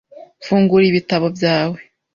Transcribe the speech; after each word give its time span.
Fungura 0.45 0.83
ibitabo 0.87 1.25
byawe. 1.35 1.79